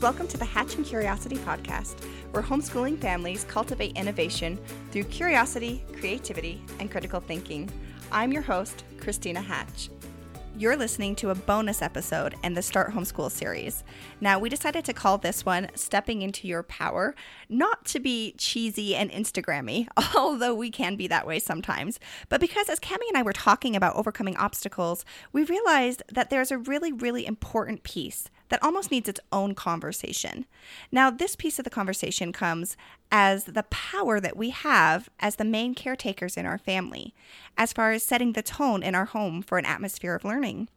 [0.00, 4.58] Welcome to the Hatch and Curiosity podcast, where homeschooling families cultivate innovation
[4.90, 7.68] through curiosity, creativity, and critical thinking.
[8.10, 9.90] I'm your host, Christina Hatch.
[10.56, 13.84] You're listening to a bonus episode in the Start Homeschool series.
[14.22, 17.14] Now, we decided to call this one Stepping into Your Power,
[17.50, 19.86] not to be cheesy and Instagrammy,
[20.16, 23.76] although we can be that way sometimes, but because as Cami and I were talking
[23.76, 29.08] about overcoming obstacles, we realized that there's a really, really important piece that almost needs
[29.08, 30.44] its own conversation.
[30.92, 32.76] Now, this piece of the conversation comes
[33.10, 37.14] as the power that we have as the main caretakers in our family,
[37.56, 40.68] as far as setting the tone in our home for an atmosphere of learning.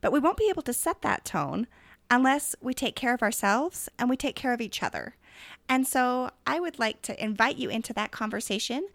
[0.00, 1.66] But we won't be able to set that tone
[2.10, 5.16] unless we take care of ourselves and we take care of each other.
[5.68, 8.86] And so I would like to invite you into that conversation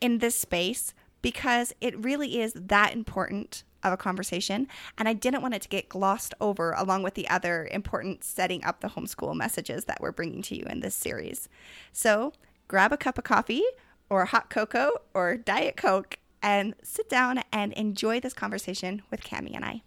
[0.00, 4.68] in this space because it really is that important of a conversation.
[4.96, 8.64] And I didn't want it to get glossed over along with the other important setting
[8.64, 11.48] up the homeschool messages that we're bringing to you in this series.
[11.92, 12.32] So
[12.66, 13.64] grab a cup of coffee
[14.10, 19.54] or hot cocoa or Diet Coke and sit down and enjoy this conversation with Cami
[19.54, 19.82] and I.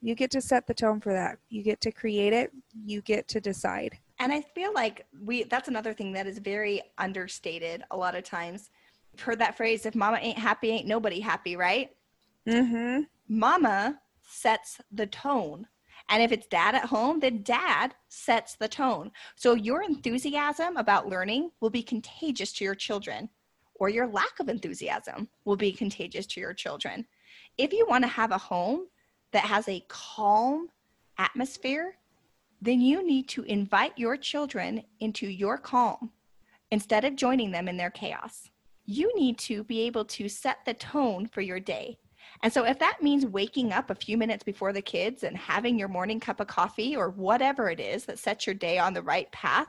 [0.00, 1.38] You get to set the tone for that.
[1.48, 2.52] You get to create it.
[2.84, 3.98] You get to decide.
[4.18, 8.24] And I feel like we that's another thing that is very understated a lot of
[8.24, 8.70] times.
[9.12, 11.90] You've heard that phrase if mama ain't happy ain't nobody happy, right?
[12.46, 13.02] Mm-hmm.
[13.28, 15.66] Mama sets the tone.
[16.08, 19.10] And if it's dad at home, then dad sets the tone.
[19.34, 23.28] So your enthusiasm about learning will be contagious to your children,
[23.74, 27.06] or your lack of enthusiasm will be contagious to your children.
[27.58, 28.86] If you want to have a home
[29.32, 30.68] that has a calm
[31.18, 31.96] atmosphere,
[32.62, 36.12] then you need to invite your children into your calm
[36.70, 38.50] instead of joining them in their chaos.
[38.84, 41.98] You need to be able to set the tone for your day.
[42.42, 45.78] And so, if that means waking up a few minutes before the kids and having
[45.78, 49.02] your morning cup of coffee or whatever it is that sets your day on the
[49.02, 49.68] right path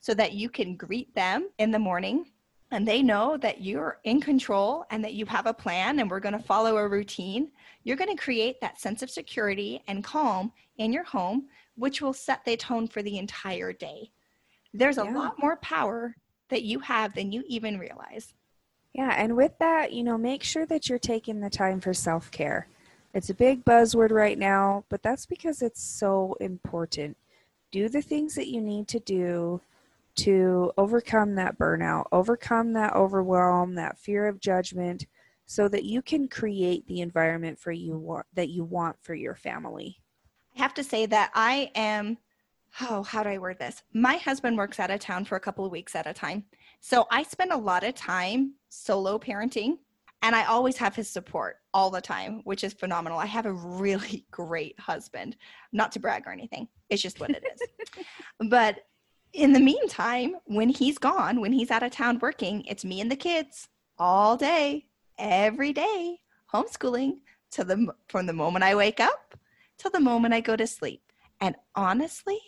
[0.00, 2.26] so that you can greet them in the morning
[2.72, 6.20] and they know that you're in control and that you have a plan and we're
[6.20, 7.50] going to follow a routine,
[7.84, 11.46] you're going to create that sense of security and calm in your home,
[11.76, 14.10] which will set the tone for the entire day.
[14.74, 15.14] There's a yeah.
[15.14, 16.16] lot more power
[16.48, 18.34] that you have than you even realize.
[18.96, 22.30] Yeah, and with that, you know, make sure that you're taking the time for self
[22.30, 22.66] care.
[23.12, 27.14] It's a big buzzword right now, but that's because it's so important.
[27.70, 29.60] Do the things that you need to do
[30.16, 35.04] to overcome that burnout, overcome that overwhelm, that fear of judgment,
[35.44, 39.34] so that you can create the environment for you want, that you want for your
[39.34, 40.00] family.
[40.56, 42.16] I have to say that I am
[42.82, 43.82] oh, how do I word this?
[43.92, 46.44] My husband works out of town for a couple of weeks at a time.
[46.80, 49.78] So I spend a lot of time solo parenting
[50.22, 53.18] and I always have his support all the time, which is phenomenal.
[53.18, 55.36] I have a really great husband.
[55.72, 56.68] Not to brag or anything.
[56.90, 58.04] It's just what it is.
[58.50, 58.80] but
[59.32, 63.10] in the meantime, when he's gone, when he's out of town working, it's me and
[63.10, 64.86] the kids all day,
[65.18, 66.18] every day,
[66.52, 67.18] homeschooling
[67.52, 69.38] to the from the moment I wake up
[69.78, 71.02] till the moment I go to sleep.
[71.40, 72.40] And honestly,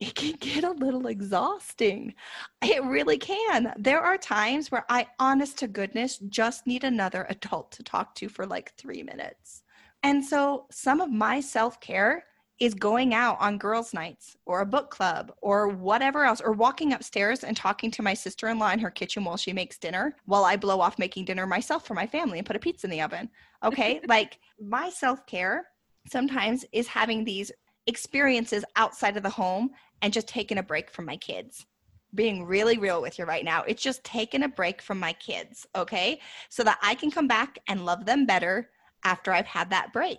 [0.00, 2.14] it can get a little exhausting.
[2.62, 3.72] It really can.
[3.78, 8.28] There are times where I, honest to goodness, just need another adult to talk to
[8.28, 9.62] for like three minutes.
[10.02, 12.24] And so some of my self care
[12.58, 16.92] is going out on girls' nights or a book club or whatever else, or walking
[16.92, 20.16] upstairs and talking to my sister in law in her kitchen while she makes dinner,
[20.24, 22.90] while I blow off making dinner myself for my family and put a pizza in
[22.90, 23.28] the oven.
[23.62, 24.00] Okay.
[24.08, 25.66] like my self care
[26.08, 27.50] sometimes is having these
[27.86, 29.70] experiences outside of the home
[30.02, 31.66] and just taking a break from my kids
[32.14, 33.62] being really real with you right now.
[33.62, 36.20] It's just taking a break from my kids, okay?
[36.48, 38.70] So that I can come back and love them better
[39.04, 40.18] after I've had that break.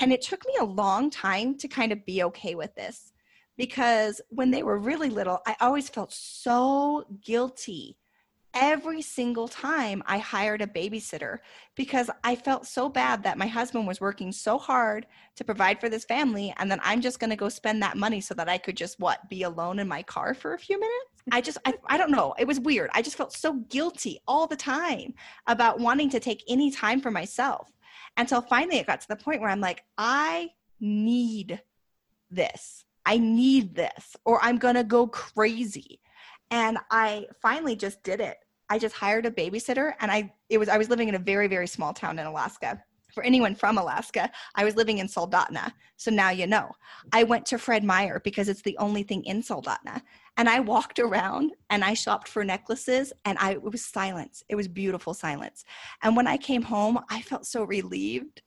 [0.00, 3.12] And it took me a long time to kind of be okay with this
[3.56, 7.98] because when they were really little, I always felt so guilty
[8.56, 11.38] every single time I hired a babysitter
[11.74, 15.90] because I felt so bad that my husband was working so hard to provide for
[15.90, 18.56] this family and then I'm just going to go spend that money so that I
[18.56, 21.04] could just what be alone in my car for a few minutes.
[21.30, 22.88] I just I, I don't know, it was weird.
[22.94, 25.12] I just felt so guilty all the time
[25.46, 27.70] about wanting to take any time for myself.
[28.16, 30.48] Until finally it got to the point where I'm like I
[30.80, 31.60] need
[32.30, 32.84] this.
[33.04, 36.00] I need this or I'm going to go crazy.
[36.50, 40.68] And I finally just did it I just hired a babysitter and I it was
[40.68, 42.82] I was living in a very very small town in Alaska.
[43.12, 45.72] For anyone from Alaska, I was living in Soldotna.
[45.96, 46.70] So now you know.
[47.12, 50.02] I went to Fred Meyer because it's the only thing in Soldotna.
[50.36, 54.42] And I walked around and I shopped for necklaces and I it was silence.
[54.48, 55.64] It was beautiful silence.
[56.02, 58.42] And when I came home, I felt so relieved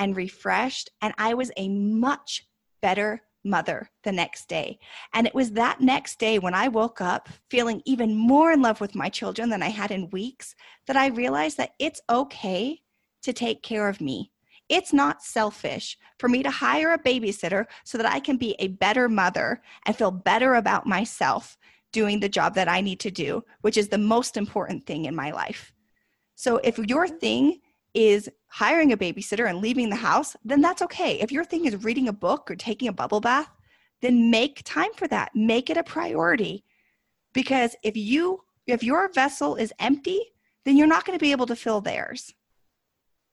[0.00, 2.46] and refreshed and I was a much
[2.80, 4.78] better mother the next day.
[5.14, 8.80] And it was that next day when I woke up feeling even more in love
[8.80, 10.54] with my children than I had in weeks
[10.86, 12.80] that I realized that it's okay
[13.22, 14.32] to take care of me.
[14.68, 18.68] It's not selfish for me to hire a babysitter so that I can be a
[18.68, 21.56] better mother and feel better about myself
[21.92, 25.14] doing the job that I need to do, which is the most important thing in
[25.14, 25.72] my life.
[26.34, 27.60] So if your thing
[27.94, 31.20] is hiring a babysitter and leaving the house, then that's okay.
[31.20, 33.50] If your thing is reading a book or taking a bubble bath,
[34.00, 35.34] then make time for that.
[35.34, 36.64] Make it a priority.
[37.32, 40.20] Because if you if your vessel is empty,
[40.64, 42.34] then you're not going to be able to fill theirs.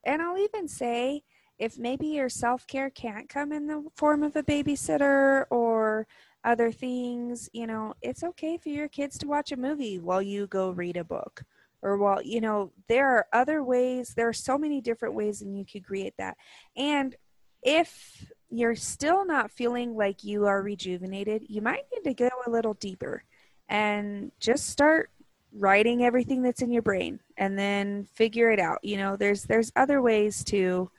[0.06, 1.24] And I'll even say
[1.60, 6.08] if maybe your self-care can't come in the form of a babysitter or
[6.46, 10.48] other things, you know, it's okay for your kids to watch a movie while you
[10.48, 11.44] go read a book
[11.86, 15.58] or while you know there are other ways there are so many different ways and
[15.58, 16.36] you could create that.
[16.76, 17.16] And
[17.62, 22.50] if you're still not feeling like you are rejuvenated you might need to go a
[22.50, 23.24] little deeper
[23.70, 25.10] and just start
[25.54, 28.80] writing everything that's in your brain and then figure it out.
[28.84, 30.90] You know there's there's other ways to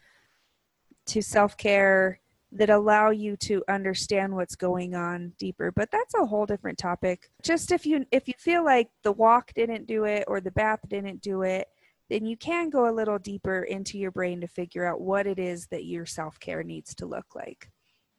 [1.07, 2.21] to self-care
[2.57, 7.31] that allow you to understand what's going on deeper but that's a whole different topic
[7.43, 10.81] just if you if you feel like the walk didn't do it or the bath
[10.89, 11.69] didn't do it
[12.09, 15.39] then you can go a little deeper into your brain to figure out what it
[15.39, 17.71] is that your self-care needs to look like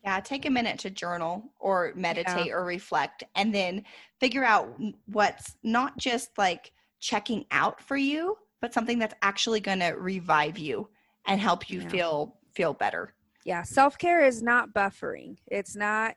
[0.03, 2.53] yeah take a minute to journal or meditate yeah.
[2.53, 3.83] or reflect and then
[4.19, 4.69] figure out
[5.05, 10.57] what's not just like checking out for you but something that's actually going to revive
[10.57, 10.87] you
[11.27, 11.89] and help you yeah.
[11.89, 13.13] feel feel better
[13.47, 15.37] yeah, self care is not buffering.
[15.47, 16.15] It's not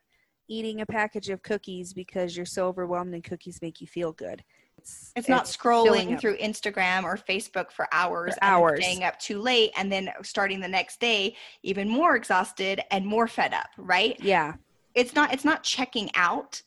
[0.49, 4.43] eating a package of cookies because you're so overwhelmed and cookies make you feel good.
[4.77, 9.41] It's, it's not scrolling through Instagram or Facebook for hours, for hours, staying up too
[9.41, 13.69] late, and then starting the next day even more exhausted and more fed up.
[13.79, 14.19] Right?
[14.21, 14.55] Yeah.
[14.97, 15.33] It's not.
[15.33, 16.61] It's not checking out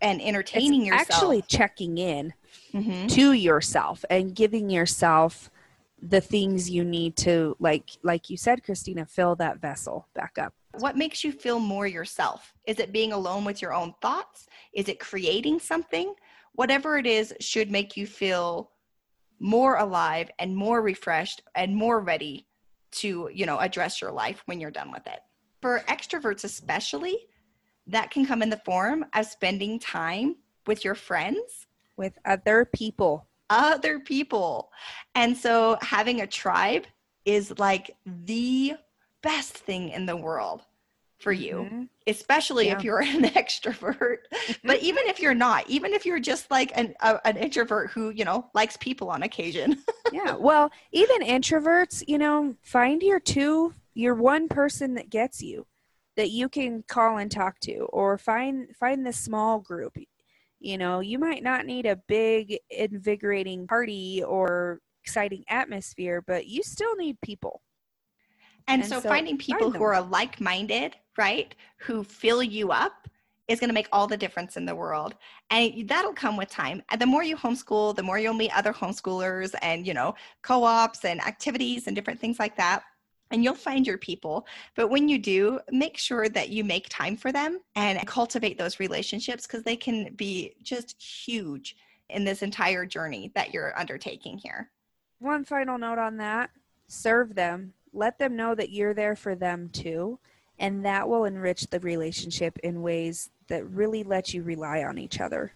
[0.00, 1.10] and entertaining it's yourself.
[1.10, 2.32] Actually, checking in
[2.72, 3.06] mm-hmm.
[3.08, 5.50] to yourself and giving yourself
[6.02, 10.54] the things you need to like like you said christina fill that vessel back up.
[10.78, 12.54] What makes you feel more yourself?
[12.64, 14.46] Is it being alone with your own thoughts?
[14.72, 16.14] Is it creating something?
[16.52, 18.70] Whatever it is should make you feel
[19.40, 22.46] more alive and more refreshed and more ready
[22.92, 25.20] to you know address your life when you're done with it.
[25.60, 27.18] For extroverts especially
[27.86, 30.36] that can come in the form of spending time
[30.66, 31.66] with your friends.
[31.96, 34.70] With other people other people.
[35.14, 36.86] And so having a tribe
[37.24, 38.74] is like the
[39.22, 40.62] best thing in the world
[41.18, 41.82] for you, mm-hmm.
[42.06, 42.76] especially yeah.
[42.76, 44.18] if you're an extrovert.
[44.64, 48.10] but even if you're not, even if you're just like an, a, an introvert who,
[48.10, 49.76] you know, likes people on occasion.
[50.12, 50.34] yeah.
[50.34, 55.66] Well, even introverts, you know, find your two, your one person that gets you
[56.16, 59.96] that you can call and talk to or find find the small group
[60.60, 66.62] you know, you might not need a big, invigorating party or exciting atmosphere, but you
[66.62, 67.62] still need people.
[68.68, 73.08] And, and so, so, finding people who are like minded, right, who fill you up
[73.48, 75.14] is going to make all the difference in the world.
[75.50, 76.82] And that'll come with time.
[76.90, 80.62] And the more you homeschool, the more you'll meet other homeschoolers and, you know, co
[80.62, 82.84] ops and activities and different things like that
[83.30, 84.46] and you'll find your people.
[84.74, 88.80] But when you do, make sure that you make time for them and cultivate those
[88.80, 91.76] relationships because they can be just huge
[92.08, 94.70] in this entire journey that you're undertaking here.
[95.20, 96.50] One final note on that
[96.88, 100.18] serve them, let them know that you're there for them too.
[100.58, 105.20] And that will enrich the relationship in ways that really let you rely on each
[105.20, 105.52] other.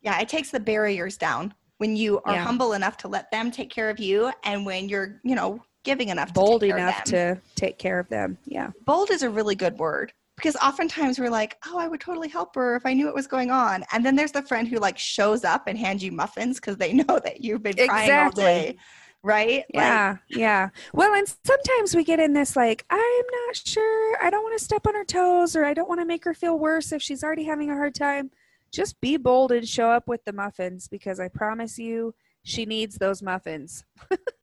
[0.00, 2.44] Yeah, it takes the barriers down when you are yeah.
[2.44, 6.08] humble enough to let them take care of you and when you're, you know, giving
[6.08, 8.70] enough bold enough to take care of them yeah.
[8.84, 12.54] Bold is a really good word because oftentimes we're like oh i would totally help
[12.54, 13.84] her if i knew what was going on.
[13.92, 16.92] And then there's the friend who like shows up and hands you muffins because they
[16.92, 18.44] know that you've been crying exactly.
[18.44, 18.76] all day
[19.24, 19.64] right?
[19.72, 24.16] Yeah like, yeah well and sometimes we get in this like i'm not sure.
[24.22, 26.34] I don't want to step on her toes or i don't want to make her
[26.34, 28.30] feel worse if she's already having a hard time.
[28.72, 32.96] Just be bold and show up with the muffins because i promise you she needs
[32.96, 33.84] those muffins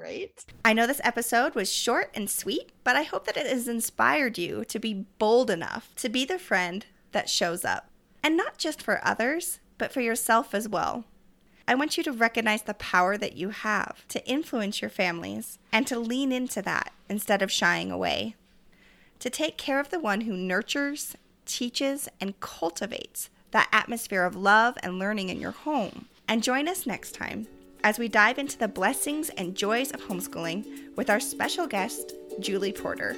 [0.00, 0.44] right?
[0.64, 4.38] I know this episode was short and sweet, but I hope that it has inspired
[4.38, 7.90] you to be bold enough to be the friend that shows up.
[8.22, 11.04] And not just for others, but for yourself as well.
[11.66, 15.86] I want you to recognize the power that you have to influence your families and
[15.86, 18.34] to lean into that instead of shying away.
[19.20, 21.16] To take care of the one who nurtures,
[21.46, 26.06] teaches, and cultivates that atmosphere of love and learning in your home.
[26.26, 27.46] And join us next time
[27.82, 30.64] as we dive into the blessings and joys of homeschooling
[30.96, 33.16] with our special guest, Julie Porter.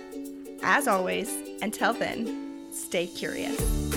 [0.63, 1.29] As always,
[1.61, 3.92] until then, stay curious.